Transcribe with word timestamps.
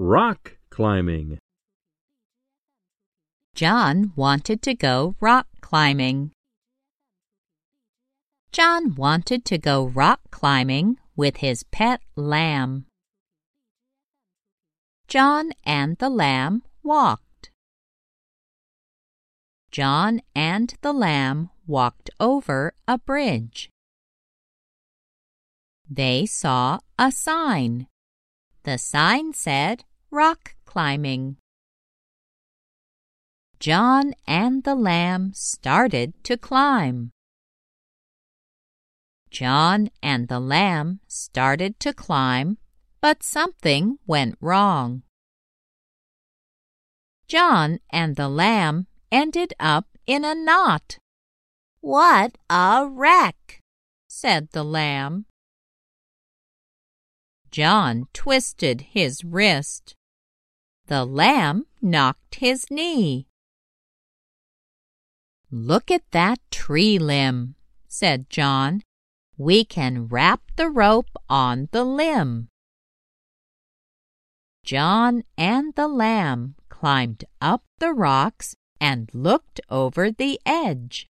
Rock 0.00 0.56
climbing. 0.70 1.40
John 3.56 4.12
wanted 4.14 4.62
to 4.62 4.72
go 4.72 5.16
rock 5.20 5.48
climbing. 5.60 6.30
John 8.52 8.94
wanted 8.94 9.44
to 9.46 9.58
go 9.58 9.88
rock 9.88 10.20
climbing 10.30 10.98
with 11.16 11.38
his 11.38 11.64
pet 11.64 12.00
lamb. 12.14 12.86
John 15.08 15.50
and 15.64 15.96
the 15.98 16.10
lamb 16.10 16.62
walked. 16.84 17.50
John 19.72 20.22
and 20.32 20.74
the 20.80 20.92
lamb 20.92 21.50
walked 21.66 22.08
over 22.20 22.72
a 22.86 22.98
bridge. 22.98 23.68
They 25.90 26.24
saw 26.24 26.78
a 26.96 27.10
sign. 27.10 27.88
The 28.62 28.78
sign 28.78 29.32
said 29.32 29.84
rock 30.10 30.54
climbing. 30.64 31.36
John 33.60 34.14
and 34.26 34.64
the 34.64 34.74
lamb 34.74 35.32
started 35.34 36.14
to 36.24 36.36
climb. 36.36 37.10
John 39.30 39.90
and 40.02 40.28
the 40.28 40.40
lamb 40.40 41.00
started 41.06 41.78
to 41.80 41.92
climb, 41.92 42.56
but 43.00 43.22
something 43.22 43.98
went 44.06 44.36
wrong. 44.40 45.02
John 47.26 47.80
and 47.90 48.16
the 48.16 48.28
lamb 48.28 48.86
ended 49.12 49.52
up 49.60 49.86
in 50.06 50.24
a 50.24 50.34
knot. 50.34 50.98
What 51.80 52.38
a 52.48 52.88
wreck! 52.90 53.60
said 54.08 54.48
the 54.52 54.64
lamb. 54.64 55.26
John 57.50 58.08
twisted 58.14 58.92
his 58.92 59.24
wrist. 59.24 59.94
The 60.88 61.04
lamb 61.04 61.66
knocked 61.82 62.36
his 62.36 62.70
knee. 62.70 63.26
Look 65.50 65.90
at 65.90 66.10
that 66.12 66.38
tree 66.50 66.98
limb, 66.98 67.56
said 67.88 68.30
John. 68.30 68.82
We 69.36 69.66
can 69.66 70.08
wrap 70.08 70.40
the 70.56 70.70
rope 70.70 71.10
on 71.28 71.68
the 71.72 71.84
limb. 71.84 72.48
John 74.64 75.24
and 75.36 75.74
the 75.74 75.88
lamb 75.88 76.54
climbed 76.70 77.24
up 77.38 77.64
the 77.78 77.92
rocks 77.92 78.56
and 78.80 79.10
looked 79.12 79.60
over 79.68 80.10
the 80.10 80.40
edge. 80.46 81.06